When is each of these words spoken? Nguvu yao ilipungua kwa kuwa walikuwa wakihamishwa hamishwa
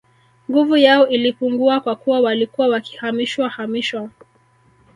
Nguvu 0.51 0.77
yao 0.77 1.07
ilipungua 1.07 1.79
kwa 1.79 1.95
kuwa 1.95 2.19
walikuwa 2.19 2.67
wakihamishwa 2.67 3.49
hamishwa 3.49 4.09